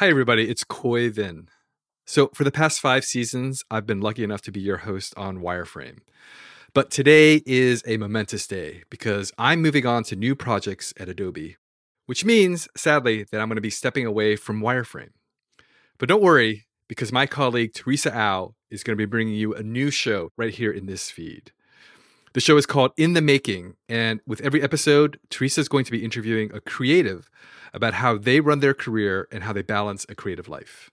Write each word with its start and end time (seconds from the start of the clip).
Hi, 0.00 0.08
everybody. 0.08 0.48
It's 0.48 0.64
Khoi 0.64 1.10
Vinh. 1.10 1.48
So, 2.06 2.30
for 2.32 2.42
the 2.42 2.50
past 2.50 2.80
five 2.80 3.04
seasons, 3.04 3.62
I've 3.70 3.84
been 3.84 4.00
lucky 4.00 4.24
enough 4.24 4.40
to 4.44 4.50
be 4.50 4.58
your 4.58 4.78
host 4.78 5.12
on 5.14 5.40
Wireframe. 5.40 5.98
But 6.72 6.90
today 6.90 7.42
is 7.44 7.82
a 7.86 7.98
momentous 7.98 8.46
day 8.46 8.84
because 8.88 9.30
I'm 9.36 9.60
moving 9.60 9.84
on 9.84 10.04
to 10.04 10.16
new 10.16 10.34
projects 10.34 10.94
at 10.98 11.10
Adobe, 11.10 11.58
which 12.06 12.24
means, 12.24 12.66
sadly, 12.74 13.26
that 13.30 13.42
I'm 13.42 13.48
going 13.48 13.56
to 13.56 13.60
be 13.60 13.68
stepping 13.68 14.06
away 14.06 14.36
from 14.36 14.62
Wireframe. 14.62 15.12
But 15.98 16.08
don't 16.08 16.22
worry, 16.22 16.64
because 16.88 17.12
my 17.12 17.26
colleague 17.26 17.74
Teresa 17.74 18.18
Au 18.18 18.54
is 18.70 18.82
going 18.82 18.96
to 18.96 19.02
be 19.02 19.04
bringing 19.04 19.34
you 19.34 19.52
a 19.52 19.62
new 19.62 19.90
show 19.90 20.30
right 20.38 20.54
here 20.54 20.72
in 20.72 20.86
this 20.86 21.10
feed. 21.10 21.52
The 22.32 22.40
show 22.40 22.56
is 22.56 22.64
called 22.64 22.92
In 22.96 23.14
the 23.14 23.20
Making, 23.20 23.74
and 23.88 24.20
with 24.24 24.40
every 24.42 24.62
episode, 24.62 25.18
Teresa 25.30 25.62
is 25.62 25.68
going 25.68 25.84
to 25.84 25.90
be 25.90 26.04
interviewing 26.04 26.52
a 26.54 26.60
creative 26.60 27.28
about 27.74 27.94
how 27.94 28.18
they 28.18 28.38
run 28.38 28.60
their 28.60 28.72
career 28.72 29.26
and 29.32 29.42
how 29.42 29.52
they 29.52 29.62
balance 29.62 30.06
a 30.08 30.14
creative 30.14 30.48
life. 30.48 30.90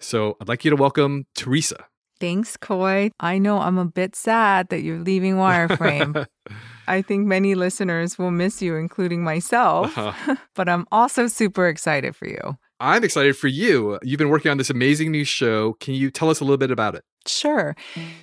So 0.00 0.38
I'd 0.40 0.48
like 0.48 0.64
you 0.64 0.70
to 0.70 0.76
welcome 0.76 1.26
Teresa. 1.34 1.84
Thanks, 2.18 2.56
Khoi. 2.56 3.10
I 3.20 3.36
know 3.36 3.58
I'm 3.58 3.76
a 3.76 3.84
bit 3.84 4.16
sad 4.16 4.70
that 4.70 4.80
you're 4.80 4.98
leaving 4.98 5.34
Wireframe. 5.34 6.26
I 6.88 7.02
think 7.02 7.26
many 7.26 7.54
listeners 7.54 8.18
will 8.18 8.30
miss 8.30 8.62
you, 8.62 8.76
including 8.76 9.22
myself, 9.22 9.98
uh-huh. 9.98 10.36
but 10.54 10.70
I'm 10.70 10.86
also 10.90 11.26
super 11.26 11.68
excited 11.68 12.16
for 12.16 12.28
you. 12.28 12.56
I'm 12.78 13.04
excited 13.04 13.36
for 13.36 13.48
you. 13.48 13.98
You've 14.02 14.18
been 14.18 14.28
working 14.28 14.50
on 14.50 14.58
this 14.58 14.68
amazing 14.68 15.10
new 15.10 15.24
show. 15.24 15.74
Can 15.74 15.94
you 15.94 16.10
tell 16.10 16.28
us 16.28 16.40
a 16.40 16.44
little 16.44 16.58
bit 16.58 16.70
about 16.70 16.94
it? 16.94 17.04
Sure. 17.26 17.74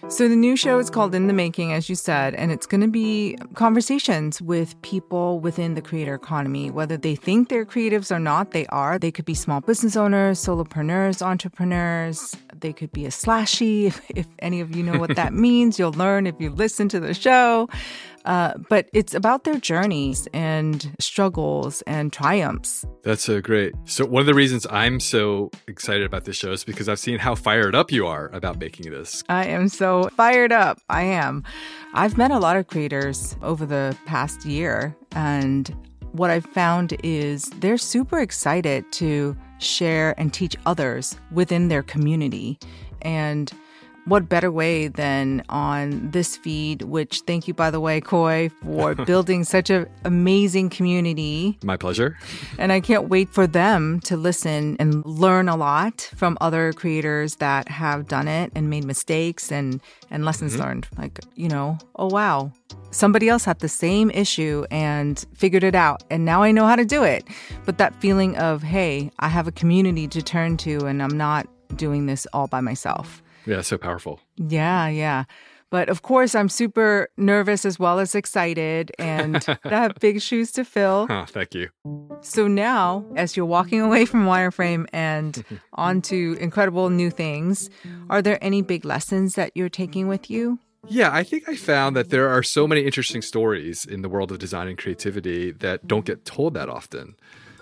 So 0.07 0.29
the 0.29 0.35
new 0.35 0.55
show 0.55 0.79
is 0.79 0.89
called 0.89 1.13
In 1.13 1.27
the 1.27 1.33
Making, 1.33 1.73
as 1.73 1.89
you 1.89 1.95
said, 1.95 2.35
and 2.35 2.51
it's 2.51 2.65
going 2.65 2.81
to 2.81 2.87
be 2.87 3.37
conversations 3.55 4.41
with 4.41 4.81
people 4.81 5.39
within 5.39 5.73
the 5.73 5.81
creator 5.81 6.13
economy, 6.15 6.71
whether 6.71 6.95
they 6.95 7.15
think 7.15 7.49
they're 7.49 7.65
creatives 7.65 8.15
or 8.15 8.19
not, 8.19 8.51
they 8.51 8.65
are. 8.67 8.97
They 8.97 9.11
could 9.11 9.25
be 9.25 9.33
small 9.33 9.59
business 9.59 9.97
owners, 9.97 10.39
solopreneurs, 10.39 11.21
entrepreneurs. 11.21 12.35
They 12.63 12.73
could 12.73 12.93
be 12.93 13.05
a 13.05 13.09
slashie. 13.09 13.83
If, 13.93 14.01
if 14.15 14.27
any 14.39 14.61
of 14.61 14.75
you 14.75 14.83
know 14.83 14.97
what 14.97 15.15
that 15.17 15.33
means, 15.47 15.77
you'll 15.77 15.91
learn 15.91 16.25
if 16.25 16.35
you 16.39 16.49
listen 16.49 16.87
to 16.89 16.99
the 16.99 17.13
show. 17.13 17.67
Uh, 18.23 18.53
but 18.69 18.87
it's 18.93 19.13
about 19.13 19.43
their 19.43 19.59
journeys 19.59 20.27
and 20.33 20.95
struggles 20.97 21.81
and 21.81 22.13
triumphs. 22.13 22.85
That's 23.03 23.21
so 23.21 23.41
great. 23.41 23.73
So, 23.83 24.05
one 24.05 24.21
of 24.21 24.27
the 24.27 24.33
reasons 24.33 24.65
I'm 24.69 25.01
so 25.01 25.51
excited 25.67 26.05
about 26.05 26.23
this 26.23 26.37
show 26.37 26.53
is 26.53 26.63
because 26.63 26.87
I've 26.87 26.99
seen 26.99 27.19
how 27.19 27.35
fired 27.35 27.75
up 27.75 27.91
you 27.91 28.07
are 28.07 28.29
about 28.31 28.59
making 28.59 28.91
this. 28.91 29.23
I 29.27 29.47
am 29.47 29.67
so 29.67 30.09
fired 30.15 30.53
up. 30.53 30.79
I 30.89 31.03
am. 31.03 31.43
I've 31.93 32.17
met 32.17 32.31
a 32.31 32.39
lot 32.39 32.55
of 32.55 32.67
creators 32.67 33.35
over 33.41 33.65
the 33.65 33.97
past 34.05 34.45
year, 34.45 34.95
and 35.11 35.75
what 36.13 36.29
I've 36.29 36.45
found 36.45 36.95
is 37.03 37.49
they're 37.59 37.77
super 37.77 38.19
excited 38.19 38.89
to 38.93 39.35
share 39.59 40.13
and 40.17 40.33
teach 40.33 40.55
others 40.65 41.15
within 41.31 41.67
their 41.67 41.83
community. 41.83 42.59
And 43.01 43.51
what 44.05 44.27
better 44.27 44.51
way 44.51 44.87
than 44.87 45.43
on 45.49 46.11
this 46.11 46.35
feed, 46.35 46.83
which 46.83 47.21
thank 47.21 47.47
you, 47.47 47.53
by 47.53 47.71
the 47.71 47.79
way, 47.79 48.01
Khoi, 48.01 48.49
for 48.63 48.95
building 49.05 49.43
such 49.43 49.69
an 49.69 49.87
amazing 50.03 50.69
community. 50.69 51.57
My 51.63 51.77
pleasure. 51.77 52.17
and 52.57 52.71
I 52.71 52.79
can't 52.79 53.09
wait 53.09 53.29
for 53.29 53.47
them 53.47 53.99
to 54.01 54.17
listen 54.17 54.75
and 54.79 55.05
learn 55.05 55.47
a 55.47 55.55
lot 55.55 56.11
from 56.15 56.37
other 56.41 56.73
creators 56.73 57.35
that 57.35 57.69
have 57.69 58.07
done 58.07 58.27
it 58.27 58.51
and 58.55 58.69
made 58.69 58.83
mistakes 58.83 59.51
and, 59.51 59.81
and 60.11 60.25
lessons 60.25 60.53
mm-hmm. 60.53 60.63
learned. 60.63 60.87
Like, 60.97 61.19
you 61.35 61.47
know, 61.47 61.77
oh, 61.95 62.07
wow. 62.07 62.51
Somebody 62.91 63.29
else 63.29 63.45
had 63.45 63.59
the 63.59 63.69
same 63.69 64.11
issue 64.11 64.65
and 64.69 65.25
figured 65.33 65.63
it 65.63 65.75
out, 65.75 66.03
and 66.11 66.25
now 66.25 66.43
I 66.43 66.51
know 66.51 66.67
how 66.67 66.75
to 66.75 66.85
do 66.85 67.03
it. 67.03 67.27
But 67.65 67.77
that 67.79 67.95
feeling 67.95 68.37
of, 68.37 68.61
hey, 68.61 69.11
I 69.19 69.29
have 69.29 69.47
a 69.47 69.51
community 69.51 70.07
to 70.09 70.21
turn 70.21 70.57
to, 70.57 70.85
and 70.85 71.01
I'm 71.01 71.17
not 71.17 71.47
doing 71.75 72.05
this 72.05 72.27
all 72.33 72.47
by 72.47 72.61
myself. 72.61 73.22
Yeah, 73.45 73.61
so 73.61 73.77
powerful. 73.77 74.19
Yeah, 74.37 74.87
yeah. 74.87 75.25
But 75.73 75.89
of 75.89 76.03
course, 76.03 76.35
I'm 76.35 76.49
super 76.49 77.09
nervous 77.17 77.65
as 77.65 77.79
well 77.79 77.97
as 77.97 78.13
excited, 78.13 78.91
and 78.99 79.43
I 79.63 79.69
have 79.69 79.95
big 79.99 80.21
shoes 80.21 80.51
to 80.51 80.63
fill. 80.63 81.07
Oh, 81.09 81.25
thank 81.27 81.55
you. 81.55 81.69
So 82.21 82.47
now, 82.47 83.03
as 83.15 83.35
you're 83.35 83.47
walking 83.47 83.81
away 83.81 84.05
from 84.05 84.27
Wireframe 84.27 84.85
and 84.93 85.43
onto 85.73 86.37
incredible 86.39 86.91
new 86.91 87.09
things, 87.09 87.71
are 88.11 88.21
there 88.21 88.37
any 88.39 88.61
big 88.61 88.85
lessons 88.85 89.33
that 89.33 89.51
you're 89.55 89.67
taking 89.67 90.07
with 90.07 90.29
you? 90.29 90.59
Yeah, 90.87 91.09
I 91.11 91.23
think 91.23 91.49
I 91.49 91.55
found 91.55 91.95
that 91.95 92.11
there 92.11 92.29
are 92.29 92.43
so 92.43 92.67
many 92.67 92.81
interesting 92.81 93.23
stories 93.23 93.83
in 93.83 94.03
the 94.03 94.09
world 94.09 94.31
of 94.31 94.37
design 94.37 94.67
and 94.67 94.77
creativity 94.77 95.53
that 95.53 95.87
don't 95.87 96.05
get 96.05 96.23
told 96.23 96.53
that 96.53 96.69
often. 96.69 97.15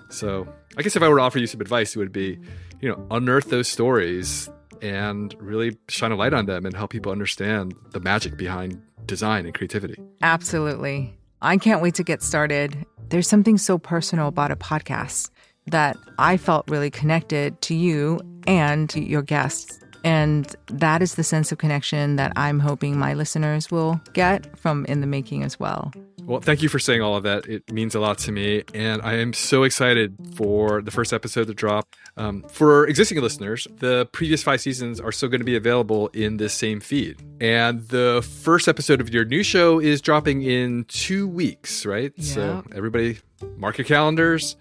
So 0.09 0.53
I 0.77 0.81
guess 0.81 0.97
if 0.97 1.01
I 1.01 1.07
were 1.07 1.15
to 1.15 1.21
offer 1.21 1.39
you 1.39 1.47
some 1.47 1.61
advice, 1.61 1.95
it 1.95 1.99
would 1.99 2.11
be, 2.11 2.39
you 2.81 2.89
know, 2.89 3.07
unearth 3.09 3.49
those 3.49 3.69
stories 3.69 4.49
and 4.81 5.35
really 5.39 5.77
shine 5.87 6.11
a 6.11 6.15
light 6.15 6.33
on 6.33 6.45
them 6.45 6.65
and 6.65 6.75
help 6.75 6.91
people 6.91 7.11
understand 7.11 7.73
the 7.91 7.99
magic 7.99 8.37
behind 8.37 8.81
design 9.05 9.45
and 9.45 9.53
creativity. 9.53 9.95
Absolutely. 10.21 11.17
I 11.41 11.57
can't 11.57 11.81
wait 11.81 11.95
to 11.95 12.03
get 12.03 12.21
started. 12.21 12.85
There's 13.09 13.27
something 13.27 13.57
so 13.57 13.77
personal 13.77 14.27
about 14.27 14.51
a 14.51 14.55
podcast 14.55 15.29
that 15.67 15.97
I 16.17 16.37
felt 16.37 16.69
really 16.69 16.89
connected 16.89 17.61
to 17.61 17.75
you 17.75 18.19
and 18.47 18.93
your 18.95 19.21
guests. 19.21 19.79
And 20.03 20.55
that 20.67 21.01
is 21.01 21.15
the 21.15 21.23
sense 21.23 21.51
of 21.51 21.59
connection 21.59 22.15
that 22.15 22.33
I'm 22.35 22.59
hoping 22.59 22.97
my 22.97 23.13
listeners 23.13 23.69
will 23.69 24.01
get 24.13 24.57
from 24.57 24.85
In 24.85 25.01
the 25.01 25.07
Making 25.07 25.43
as 25.43 25.59
well. 25.59 25.91
Well, 26.25 26.39
thank 26.39 26.61
you 26.61 26.69
for 26.69 26.79
saying 26.79 27.01
all 27.01 27.15
of 27.15 27.23
that. 27.23 27.45
It 27.47 27.71
means 27.71 27.95
a 27.95 27.99
lot 27.99 28.17
to 28.19 28.31
me. 28.31 28.63
And 28.73 29.01
I 29.01 29.15
am 29.15 29.33
so 29.33 29.63
excited 29.63 30.15
for 30.35 30.81
the 30.81 30.91
first 30.91 31.13
episode 31.13 31.47
to 31.47 31.53
drop. 31.53 31.95
Um, 32.17 32.43
for 32.43 32.87
existing 32.87 33.21
listeners, 33.21 33.67
the 33.77 34.05
previous 34.11 34.43
five 34.43 34.61
seasons 34.61 34.99
are 34.99 35.11
still 35.11 35.29
going 35.29 35.41
to 35.41 35.45
be 35.45 35.55
available 35.55 36.09
in 36.09 36.37
this 36.37 36.53
same 36.53 36.79
feed. 36.79 37.21
And 37.41 37.87
the 37.87 38.25
first 38.43 38.67
episode 38.67 39.01
of 39.01 39.09
your 39.09 39.25
new 39.25 39.43
show 39.43 39.79
is 39.79 40.01
dropping 40.01 40.43
in 40.43 40.85
two 40.85 41.27
weeks, 41.27 41.85
right? 41.85 42.13
Yeah. 42.15 42.33
So, 42.33 42.63
everybody, 42.75 43.19
mark 43.57 43.77
your 43.77 43.85
calendars 43.85 44.55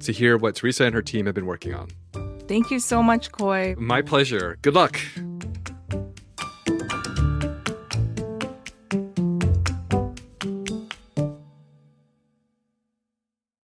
to 0.00 0.12
hear 0.12 0.36
what 0.36 0.56
Teresa 0.56 0.84
and 0.84 0.94
her 0.94 1.02
team 1.02 1.26
have 1.26 1.34
been 1.34 1.46
working 1.46 1.74
on. 1.74 1.88
Thank 2.46 2.70
you 2.70 2.78
so 2.78 3.02
much, 3.02 3.32
Khoi. 3.32 3.74
My 3.78 4.02
pleasure. 4.02 4.58
Good 4.62 4.74
luck. 4.74 5.00